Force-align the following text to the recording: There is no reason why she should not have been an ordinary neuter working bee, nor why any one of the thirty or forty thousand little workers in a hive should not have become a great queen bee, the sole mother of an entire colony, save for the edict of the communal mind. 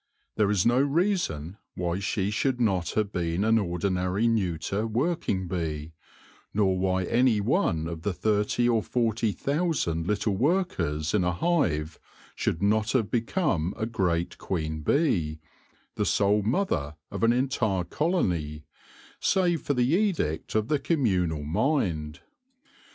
There 0.35 0.49
is 0.49 0.65
no 0.65 0.81
reason 0.81 1.57
why 1.75 1.99
she 1.99 2.31
should 2.31 2.59
not 2.59 2.89
have 2.95 3.11
been 3.11 3.43
an 3.43 3.59
ordinary 3.59 4.27
neuter 4.27 4.87
working 4.87 5.47
bee, 5.47 5.93
nor 6.55 6.75
why 6.79 7.03
any 7.03 7.39
one 7.39 7.87
of 7.87 8.01
the 8.01 8.11
thirty 8.11 8.67
or 8.67 8.81
forty 8.81 9.31
thousand 9.31 10.07
little 10.07 10.35
workers 10.35 11.13
in 11.13 11.23
a 11.23 11.33
hive 11.33 11.99
should 12.35 12.63
not 12.63 12.93
have 12.93 13.11
become 13.11 13.75
a 13.77 13.85
great 13.85 14.39
queen 14.39 14.81
bee, 14.81 15.39
the 15.93 16.05
sole 16.05 16.41
mother 16.41 16.95
of 17.11 17.21
an 17.21 17.31
entire 17.31 17.83
colony, 17.83 18.63
save 19.19 19.61
for 19.61 19.75
the 19.75 19.91
edict 19.93 20.55
of 20.55 20.67
the 20.67 20.79
communal 20.79 21.43
mind. 21.43 22.21